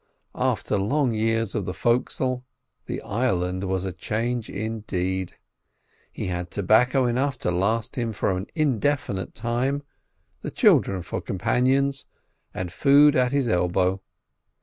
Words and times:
After 0.33 0.79
long 0.79 1.13
years 1.13 1.53
of 1.53 1.65
the 1.65 1.75
fo'cs'le 1.75 2.41
the 2.87 3.03
island 3.03 3.65
was 3.65 3.85
a 3.85 3.93
change 3.93 4.49
indeed. 4.49 5.35
He 6.11 6.25
had 6.25 6.49
tobacco 6.49 7.05
enough 7.05 7.37
to 7.37 7.51
last 7.51 7.97
him 7.97 8.11
for 8.11 8.31
an 8.35 8.47
indefinite 8.55 9.35
time, 9.35 9.83
the 10.41 10.49
children 10.49 11.03
for 11.03 11.21
companions, 11.21 12.07
and 12.51 12.73
food 12.73 13.15
at 13.15 13.31
his 13.31 13.47
elbow. 13.47 14.01